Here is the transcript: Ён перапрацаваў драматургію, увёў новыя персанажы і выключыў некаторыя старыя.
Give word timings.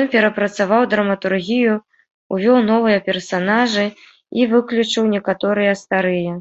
Ён 0.00 0.04
перапрацаваў 0.14 0.82
драматургію, 0.94 1.72
увёў 2.36 2.58
новыя 2.72 2.98
персанажы 3.08 3.86
і 4.42 4.52
выключыў 4.54 5.10
некаторыя 5.16 5.72
старыя. 5.88 6.32